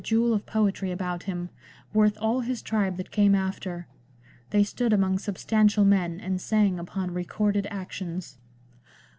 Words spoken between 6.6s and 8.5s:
upon recorded actions."